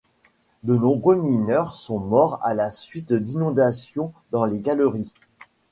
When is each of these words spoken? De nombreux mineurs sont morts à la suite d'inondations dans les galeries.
De 0.63 0.75
nombreux 0.75 1.13
mineurs 1.15 1.73
sont 1.75 1.99
morts 1.99 2.39
à 2.41 2.55
la 2.55 2.71
suite 2.71 3.13
d'inondations 3.13 4.13
dans 4.31 4.45
les 4.45 4.59
galeries. 4.59 5.13